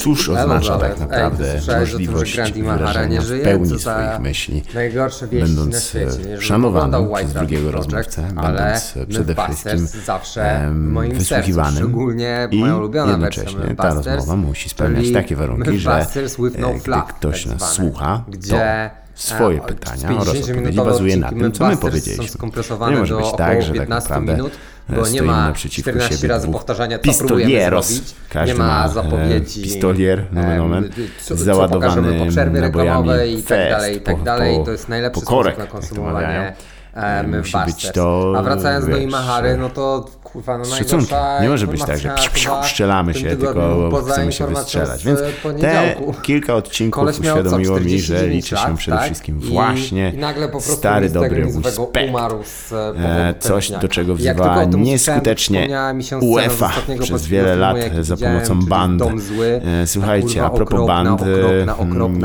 cóż 0.00 0.28
oznacza 0.28 0.78
tak 0.78 0.98
naprawdę 1.00 1.54
Ej, 1.54 1.80
możliwość 1.80 2.52
wyrażenia 2.52 3.20
w 3.20 3.42
pełni 3.42 3.78
swoich 3.78 4.20
myśli, 4.20 4.62
będąc 5.32 5.96
e, 5.96 6.40
szanowanym 6.40 7.08
przez 7.14 7.32
drugiego 7.32 7.70
rozmówcę, 7.70 8.22
będąc 8.22 8.96
e, 8.96 9.06
przede 9.06 9.34
wszystkim 9.34 9.88
wysłuchiwanym 11.14 12.10
i 12.50 12.60
jednocześnie 13.08 13.74
ta 13.76 13.94
rozmowa 13.94 14.36
musi 14.36 14.68
spełniać 14.68 15.12
takie 15.12 15.36
warunki, 15.36 15.78
że 15.78 15.92
e, 15.92 16.06
gdy 16.84 17.02
ktoś 17.08 17.46
nas 17.46 17.72
słucha, 17.72 18.24
to 18.50 18.56
swoje 19.14 19.60
pytania 19.60 20.18
oraz 20.20 20.28
odpowiedzi 20.28 20.76
bazuje 20.76 21.16
na 21.16 21.28
tym, 21.28 21.52
co 21.52 21.66
my 21.66 21.76
powiedzieliśmy. 21.76 22.50
Nie 22.90 22.96
może 22.96 23.16
być 23.16 23.26
tak, 23.36 23.62
że 23.62 23.74
tak 23.74 23.88
naprawdę 23.88 24.32
minut, 24.32 24.52
bo 24.90 25.08
nie 25.08 25.22
ma 25.22 25.52
14 25.52 26.16
siebie 26.16 26.28
razy 26.28 26.48
powtarzania, 26.48 26.98
co 26.98 27.12
próbujemy 27.18 27.64
zrobić. 27.64 28.14
Nie 28.46 28.54
ma 28.54 28.88
zapowiedzi. 28.88 29.62
Pistolier, 29.62 30.24
nomen, 30.32 30.58
nomen, 30.58 30.90
co, 31.22 31.36
załadowany 31.36 31.88
co 31.88 31.96
pokażemy 31.96 32.24
po 32.24 32.30
przerwie 32.30 32.60
reklamowej 32.60 33.38
i 33.38 33.42
tak 33.42 33.70
dalej, 33.70 33.96
i 33.96 34.00
tak 34.00 34.22
dalej. 34.22 34.64
To 34.64 34.70
jest 34.70 34.88
najlepszy 34.88 35.20
sposób 35.20 35.58
na 35.58 35.66
konsumowanie 35.66 36.54
um, 36.96 37.38
musi 37.38 37.52
Busters. 37.52 37.74
być 37.74 37.90
to. 37.92 38.34
A 38.36 38.42
wracając 38.42 38.86
wiesz, 38.86 38.96
do 38.96 39.02
Imahary, 39.02 39.56
no 39.56 39.68
to 39.68 40.06
kurwa, 40.32 40.58
no 40.58 40.64
Nie 41.42 41.48
może 41.48 41.66
być 41.66 41.84
tak, 41.84 41.98
że 41.98 42.08
psz, 42.08 42.48
strzelamy 42.62 43.14
się, 43.14 43.36
tylko 43.36 43.90
chcemy 44.10 44.32
się 44.32 44.46
wystrzelać. 44.46 45.04
Więc 45.04 45.20
te 45.60 45.94
kilka 46.22 46.54
odcinków 46.54 47.08
uświadomiło 47.20 47.80
mi, 47.80 48.00
że 48.00 48.28
liczy 48.28 48.56
się 48.56 48.76
przede 48.76 48.96
tak? 48.96 49.06
wszystkim 49.06 49.40
właśnie 49.40 50.12
I, 50.58 50.60
stary, 50.60 51.10
dobry 51.10 51.44
respekt. 51.64 52.12
E, 52.96 53.34
coś, 53.38 53.70
do 53.70 53.88
czego 53.88 54.14
wzywała 54.14 54.64
nieskutecznie 54.64 55.68
UEFA 56.20 56.70
przez 57.00 57.26
wiele 57.26 57.56
lat 57.56 57.76
za 58.00 58.16
pomocą 58.16 58.60
band. 58.60 59.02
E, 59.02 59.86
słuchajcie, 59.86 60.44
a 60.44 60.50
propos 60.50 60.86
band, 60.86 61.22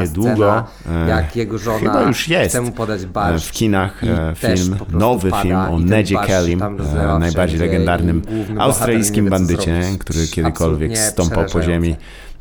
niedługo, 0.00 0.64
e, 0.90 1.08
jak 1.08 1.36
jego 1.36 1.58
żona 1.58 1.78
chyba 1.78 2.02
już 2.02 2.28
jest 2.28 2.56
e, 2.56 3.38
w 3.38 3.52
kinach 3.52 4.00
film 4.34 4.51
film, 4.56 4.76
nowy 4.92 5.30
film 5.42 5.56
o 5.56 5.78
Nedzie 5.78 6.16
Kelly, 6.16 6.52
e, 6.52 7.18
najbardziej 7.18 7.58
legendarnym 7.58 8.22
australijskim 8.58 9.30
bandycie, 9.30 9.80
który 9.98 10.26
kiedykolwiek 10.28 10.98
stąpał 10.98 11.44
po 11.52 11.62
ziemi 11.62 11.96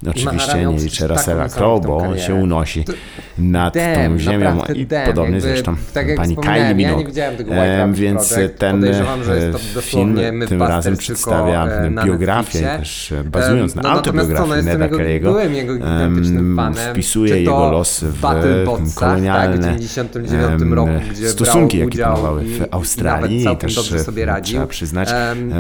oczywiście 0.10 0.66
nie 0.66 0.78
liczę 0.78 1.08
Russella 1.08 1.50
Crowe, 1.50 1.88
bo 1.88 1.98
on 1.98 2.20
się 2.20 2.36
unosi 2.36 2.86
nad 3.38 3.74
tą 3.74 4.18
ziemią 4.18 4.62
i 4.76 4.86
podobnie 5.06 5.36
jakby, 5.36 5.42
zresztą 5.42 5.76
tak 5.94 6.08
jak 6.08 6.18
pani 6.18 6.36
Kylie 6.36 6.76
Minogue. 6.76 7.04
Ja 7.48 7.86
e, 7.86 7.94
więc 7.94 8.36
ten 8.58 8.86
e, 8.86 8.92
film 9.82 10.20
tym 10.48 10.64
razem 10.64 10.98
przedstawia 10.98 11.68
biografię, 12.06 12.60
też 12.60 13.14
bazując 13.26 13.76
na 13.76 13.82
no, 13.82 13.90
autobiografii 13.90 14.64
Neda 14.64 14.88
Kelly'ego, 14.88 15.36
wpisuje 16.92 17.38
jego 17.38 17.72
los 17.72 18.04
w 18.04 18.96
kolonialne 18.96 19.78
stosunki, 21.28 21.78
jakie 21.78 21.98
panowały 21.98 22.44
w 22.44 22.66
Australii 22.72 23.46
i, 23.54 23.58
też 23.58 23.94
trzeba 24.44 24.68
przyznać 24.68 25.10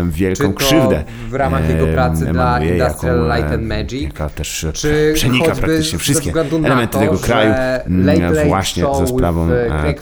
wielką 0.09 0.53
krzywdę 0.53 1.03
w 1.29 1.33
ramach 1.33 1.69
jego 1.69 1.87
pracy 1.87 2.25
dla 2.25 2.63
Industrial 2.63 3.31
Light 3.35 3.53
and 3.53 3.63
Magic, 3.63 4.13
też 4.35 4.65
Czy 4.73 5.11
przenika 5.15 5.55
praktycznie 5.55 5.99
wszystkie 5.99 6.33
elementy 6.65 6.93
to, 6.93 6.99
tego 6.99 7.17
kraju 7.17 7.53
mm, 7.85 8.47
właśnie 8.47 8.85
ze 8.99 9.07
sprawą 9.07 9.49
e, 9.51 9.93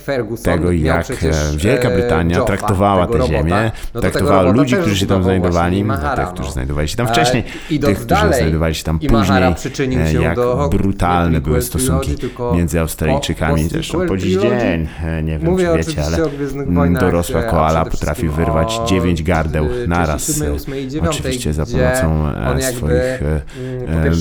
tego, 0.44 0.71
jak 0.71 1.11
e, 1.11 1.16
Wielka 1.58 1.89
Brytania 1.89 2.42
traktowała 2.42 3.08
tę 3.08 3.27
ziemię, 3.27 3.71
no 3.93 4.02
traktowała 4.02 4.42
ludzi, 4.42 4.76
którzy 4.76 4.98
się 4.98 5.05
tam 5.05 5.23
znajdowali, 5.23 5.86
tych, 6.15 6.27
którzy 6.33 6.52
znajdowali 6.52 6.87
się 6.87 6.98
tam 6.98 7.08
wcześniej, 7.08 7.43
tych, 7.81 7.99
którzy 7.99 8.27
znajdowali 8.27 8.76
się 8.76 8.83
tam 8.83 8.99
później, 8.99 9.43
e, 9.98 10.14
jak 10.14 10.39
brutalne 10.70 11.42
były 11.42 11.61
stosunki 11.61 12.15
między 12.53 12.80
Australijczykami. 12.80 13.70
Zresztą 13.70 14.08
po 14.08 14.17
dziś 14.17 14.37
dzień, 14.37 14.87
nie 15.23 15.39
wiem 15.39 15.58
czy 15.58 15.77
wiecie, 15.77 16.03
ale 16.05 16.17
mm, 16.53 16.93
dorosła 16.93 17.43
koala 17.43 17.86
potrafi 17.86 18.30
wyrwać 18.30 18.80
dziewięć 18.87 19.23
gardeł 19.23 19.67
naraz. 19.87 20.43
Oczywiście 21.09 21.53
za 21.53 21.65
pomocą 21.65 22.30
swoich 22.61 23.21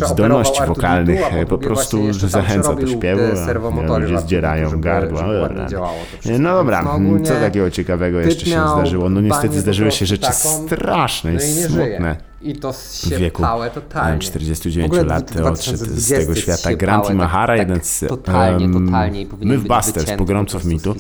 zdolności 0.07 0.63
wokalnych, 0.67 1.21
po 1.49 1.59
prostu 1.59 2.13
że 2.13 2.29
zachęca 2.29 2.75
do 2.75 2.87
śpiewu, 2.87 3.23
a 3.95 3.99
ludzie 3.99 4.19
zdzierają 4.19 4.81
gardła. 4.81 5.23
No 6.39 6.55
dobra, 6.55 6.83
hmm, 6.83 7.25
co 7.25 7.35
takiego 7.35 7.71
ciekawego 7.71 8.21
jeszcze 8.21 8.47
się 8.47 8.69
zdarzyło? 8.69 9.11
No 9.11 9.21
niestety 9.21 9.61
zdarzyły 9.61 9.91
się 9.91 10.07
rzeczy 10.07 10.33
straszne 10.33 11.35
i 11.35 11.41
smutne. 11.41 12.28
I 12.43 12.57
to 12.57 12.75
siepałe 13.09 13.71
totalnie. 13.71 14.13
Wieku 14.13 14.31
49 14.31 14.93
lat 15.07 15.37
odszedł 15.37 15.85
z 15.85 16.09
tego 16.09 16.35
świata 16.35 16.75
Grant 16.75 17.11
Mahara, 17.11 17.57
tak, 17.57 17.69
jeden 17.69 17.85
z 17.85 18.05
totalnie, 18.09 18.69
totalnie 18.73 19.27
pogromców 20.19 20.65
mitu, 20.65 20.95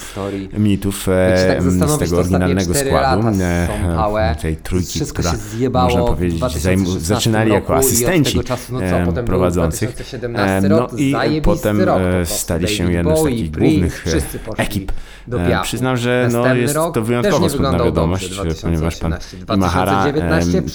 mitów 0.58 1.06
tak 1.48 1.62
z 1.62 1.98
tego 1.98 2.18
oryginalnego 2.18 2.74
składu, 2.74 3.28
e, 3.40 4.36
tej 4.42 4.56
trójki, 4.56 5.00
która 5.00 5.32
można 5.72 6.04
powiedzieć, 6.04 6.42
zaczynali 6.98 7.52
jako 7.52 7.76
asystenci 7.76 8.40
no 8.72 8.80
co, 9.14 9.22
prowadzących, 9.22 9.96
no 10.68 10.88
i 11.24 11.42
potem 11.42 11.80
rok, 11.80 12.00
e, 12.02 12.26
stali 12.26 12.68
się 12.68 12.92
jedną 12.92 13.16
z 13.16 13.24
takich 13.24 13.50
głównych 13.50 14.04
e, 14.06 14.62
ekip. 14.62 14.92
E, 15.32 15.62
przyznam, 15.62 15.96
że 15.96 16.28
no, 16.32 16.54
jest 16.54 16.74
to 16.74 17.02
wyjątkowo 17.02 17.48
smutna 17.50 17.84
wiadomość, 17.84 18.40
ponieważ 18.62 18.96
pan 18.96 19.14
Mahara 19.58 20.06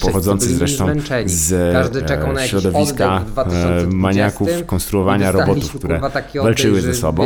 pochodzący 0.01 0.52
zresztą 0.53 0.87
z 1.25 1.73
Każdy 1.73 1.99
e, 1.99 2.05
czekał 2.05 2.33
na 2.33 2.47
środowiska 2.47 3.21
e, 3.37 3.87
maniaków 3.87 4.49
konstruowania 4.65 5.31
robotów, 5.31 5.75
które 5.75 6.01
walczyły 6.43 6.81
ze 6.81 6.93
sobą. 6.93 7.23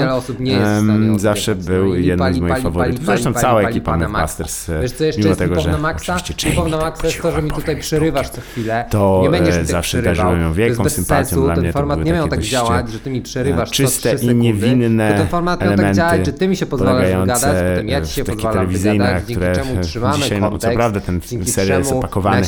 Zawsze 1.17 1.55
no 1.55 1.63
był 1.63 1.95
jednym 1.95 2.33
z 2.33 2.39
moich 2.39 2.57
faworytów. 2.57 3.05
Zresztą 3.05 3.33
cała 3.33 3.61
ekipa 3.61 3.97
Masters, 3.97 4.69
e, 4.69 4.81
mimo 5.17 5.35
tego, 5.35 5.59
że 5.59 5.77
oczywiście 5.95 6.49
Jamie 6.49 6.91
to 7.01 7.07
jest 7.07 7.21
to, 7.21 7.31
że 7.31 7.41
mi 7.41 7.51
tutaj 7.51 7.77
przerywasz 7.77 8.29
co 8.29 8.41
chwilę. 8.41 8.85
To 8.89 9.23
nie 9.41 9.65
zawsze 9.65 10.01
darzyłem 10.01 10.41
ją 10.41 10.53
wielką 10.53 10.89
sympatią 10.89 11.41
dla 11.41 11.55
mnie. 11.55 11.63
Ten 11.63 11.73
format 11.73 12.05
nie 12.05 12.13
miał 12.13 12.27
tak 12.27 12.41
działać, 12.41 12.91
że 12.91 12.99
ty 12.99 13.09
mi 13.09 13.21
przerywasz 13.21 13.71
czyste 13.71 14.15
i 14.21 14.35
niewinne 14.35 15.13
ten 15.17 15.27
format 15.27 15.61
miał 15.61 15.77
tak 15.77 15.95
działać, 15.95 16.25
że 16.25 16.33
ty 16.33 16.47
mi 16.47 16.57
się 16.57 16.65
pozwalasz 16.65 17.27
gadać, 17.27 17.53
potem 17.69 17.87
ja 17.87 18.01
ci 18.01 18.13
się 18.13 18.23
pozwalam 18.23 18.67
wygadać, 18.67 19.23
dzięki 19.25 19.45
czemu 19.55 19.81
trzymamy 19.81 20.29
kontekst, 20.39 20.67
co 20.67 20.71
prawda 20.71 20.99
ten 20.99 21.21
serial 21.45 21.79
jest 21.79 21.91
opakowany 21.91 22.47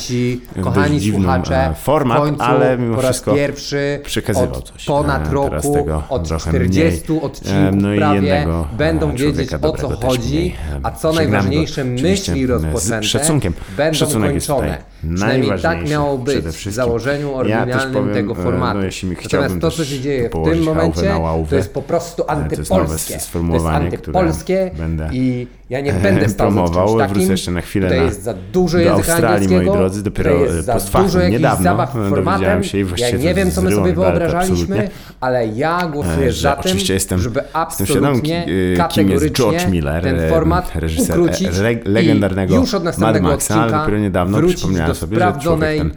kochani 0.74 1.12
słuchacze, 1.12 1.74
format, 1.82 2.18
końcu, 2.20 2.44
ale 2.44 2.78
mimo 2.78 2.96
po 2.96 3.02
raz 3.02 3.22
pierwszy 3.22 4.00
przekazywał 4.04 4.62
coś. 4.62 4.86
ponad 4.86 5.32
roku, 5.32 5.86
od 6.10 6.38
40 6.38 7.12
mniej. 7.12 7.22
odcinków 7.22 7.82
no 7.82 7.90
prawie, 7.98 8.48
będą 8.78 9.16
wiedzieć 9.16 9.54
o 9.54 9.78
co 9.78 9.90
chodzi, 9.90 10.56
a 10.84 10.92
co 10.92 11.14
najważniejsze 11.14 11.84
myśli 11.84 12.46
rozpoczęte 12.46 13.04
szacunkiem. 13.04 13.54
będą 13.78 14.00
Szacunek 14.00 14.32
kończone. 14.32 14.78
Przynajmniej 15.16 15.62
tak 15.62 15.90
miało 15.90 16.18
być 16.18 16.46
w 16.46 16.72
założeniu 16.72 17.36
oryginalnym 17.36 18.08
ja 18.08 18.14
tego 18.14 18.36
formatu. 18.36 18.80
No, 19.04 19.14
Natomiast 19.24 19.60
to, 19.62 19.72
co 19.72 19.86
się 19.86 20.00
dzieje 20.00 20.30
w 20.30 20.44
tym 20.44 20.64
momencie, 20.64 21.14
to 21.50 21.56
jest 21.56 21.74
po 21.74 21.82
prostu 21.82 22.24
antypolskie. 22.28 23.14
To 23.14 23.14
jest, 23.14 23.32
to 23.32 23.54
jest 23.54 23.66
antypolskie 23.66 24.72
i 25.12 25.48
ja 25.70 25.82
nie 25.82 25.94
będę 25.94 26.30
promował. 26.38 26.98
Takim. 26.98 27.16
Wrócę 27.16 27.32
jeszcze 27.32 27.52
na 27.52 27.62
chwilę 27.62 27.90
tutaj 27.90 28.06
jest 28.06 28.24
za 28.24 28.34
dużo 28.34 28.78
do 28.78 28.92
Australii, 28.92 29.48
moi 29.48 29.66
drodzy, 29.66 30.04
dopiero 30.04 30.32
post 30.74 30.90
factum, 30.90 31.22
niedawno 31.30 31.88
no, 31.96 32.10
dowiedziałem 32.10 32.64
się 32.64 32.78
i 32.78 32.84
właściwie 32.84 33.12
Ja 33.12 33.18
nie 33.30 33.34
wiem, 33.34 33.52
co 33.52 33.62
my 33.62 33.72
sobie 33.72 33.94
wyobrażaliśmy, 33.94 34.90
ale 35.20 35.48
ja 35.48 35.88
głosuję 35.88 36.28
e, 36.28 36.32
za 36.32 36.52
tym, 36.52 36.60
oczywiście 36.60 36.94
jestem, 36.94 37.20
żeby 37.20 37.54
absolutnie, 37.54 38.36
jestem 38.36 38.76
świadom, 38.76 38.90
kim 38.90 39.10
jest 39.10 39.32
George 39.32 39.68
Miller, 39.68 40.04
ten 40.04 40.20
e, 40.20 40.30
format 40.30 40.76
reżyser 40.76 41.20
e, 41.20 41.90
legendarnego 41.90 42.56
już 42.56 42.74
od 42.74 42.84
Mad 42.84 43.22
Maxa, 43.22 43.34
odcinka 43.34 43.80
dopiero 43.80 44.00
niedawno 44.00 44.42
przypomniałem 44.48 44.96
sobie, 44.96 45.20
że 45.20 45.34
człowiek 45.42 45.78
ten 45.78 45.92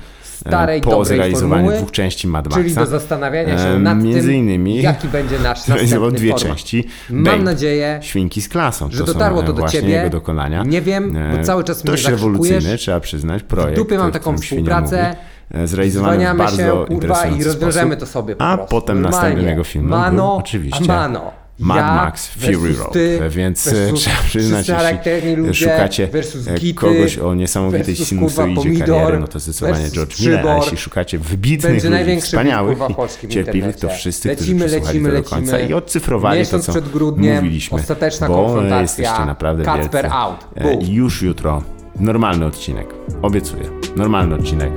starej, 0.48 0.80
po 0.80 1.04
zrealizowaniu 1.04 1.54
formuły, 1.54 1.76
dwóch 1.76 1.90
części 1.90 2.28
Mad 2.28 2.44
Maxa. 2.44 2.62
Czyli 2.62 2.74
do 2.74 2.86
zastanawiania 2.86 3.58
się 3.58 3.64
e, 3.64 3.78
nad 3.78 4.02
między 4.02 4.28
tym, 4.28 4.36
innymi, 4.36 4.82
jaki 4.82 5.08
będzie 5.08 5.38
nasz 5.38 5.66
następny 5.68 6.12
dwie 6.12 6.30
format. 6.32 6.48
części. 6.48 6.84
Mam 7.10 7.44
nadzieję, 7.44 7.98
Świnki 8.02 8.42
z 8.42 8.48
klasą, 8.48 8.88
że 8.90 8.98
to 8.98 9.12
dotarło 9.12 9.42
e, 9.42 9.46
to 9.46 9.52
do 9.52 9.68
Ciebie. 9.68 9.88
jego 9.88 10.10
dokonania. 10.10 10.62
Nie 10.64 10.82
wiem, 10.82 11.12
bo 11.32 11.38
e, 11.38 11.44
cały 11.44 11.64
czas 11.64 11.84
mnie 11.84 11.96
rewolucyjny, 12.10 12.76
trzeba 12.78 13.00
przyznać, 13.00 13.42
projekt. 13.42 13.72
W 13.74 13.76
dupie 13.76 13.98
mam 13.98 14.12
taką 14.12 14.38
współpracę. 14.38 15.16
Mówi 15.54 16.38
bardzo 16.38 16.56
się, 16.56 16.84
kurwa, 16.88 17.26
i 17.26 17.44
rozwiążemy 17.44 17.94
sposób, 17.94 18.00
to 18.00 18.06
sobie 18.06 18.36
po 18.36 18.44
A 18.44 18.56
prostu. 18.56 18.76
potem 18.76 19.00
Normalnie. 19.02 19.28
następnym 19.44 19.58
jego 19.80 19.88
mano, 19.88 20.26
był 20.28 20.36
oczywiście 20.36 20.84
mano. 20.84 21.41
Mad 21.62 21.76
Ja 21.76 21.94
Max 21.94 22.28
Fury 22.28 22.74
Road, 22.74 22.92
ty, 22.92 23.20
więc 23.30 23.68
versus 23.68 24.00
trzeba 24.00 24.16
przyznać, 24.16 24.68
jeśli 24.68 25.54
szukacie 25.54 26.08
e, 26.46 26.54
gity, 26.58 26.74
kogoś 26.74 27.18
o 27.18 27.34
niesamowitej 27.34 27.96
sinusoidzie 27.96 28.54
pomidor, 28.62 28.88
kariery, 28.88 29.20
no 29.20 29.28
to 29.28 29.38
zdecydowanie 29.38 29.90
George 29.90 30.20
Miller, 30.20 30.48
a 30.48 30.56
jeśli 30.56 30.76
szukacie 30.76 31.18
wybitnych 31.18 31.84
ludzi, 31.84 32.20
wspaniałych 32.20 32.78
i 33.24 33.28
cierpliwych, 33.28 33.76
to 33.76 33.88
wszyscy, 33.88 34.28
Lecimy, 34.28 34.64
którzy 34.64 34.80
przesłuchali 34.80 34.98
lecimy, 34.98 35.10
to 35.10 35.22
do 35.22 35.36
końca 35.36 35.52
lecimy. 35.52 35.70
i 35.70 35.74
odcyfrowali 35.74 36.46
to, 36.46 36.58
co 36.60 36.72
mówiliśmy, 37.16 37.78
ostateczna 37.78 38.28
bo 38.28 38.62
jesteście 38.80 39.24
naprawdę 39.26 39.64
Kacper 39.64 40.02
wielcy. 40.02 40.16
out. 40.16 40.46
E, 40.56 40.84
już 40.84 41.22
jutro 41.22 41.62
normalny 42.00 42.46
odcinek, 42.46 42.86
obiecuję, 43.22 43.64
normalny 43.96 44.34
odcinek 44.34 44.72